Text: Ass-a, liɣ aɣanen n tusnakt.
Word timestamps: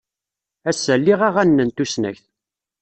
Ass-a, 0.69 0.95
liɣ 0.97 1.19
aɣanen 1.27 1.67
n 1.67 1.75
tusnakt. 1.75 2.25